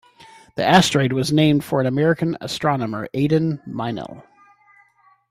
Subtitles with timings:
[0.55, 4.23] The asteroid was named for American astronomer Aden Meinel.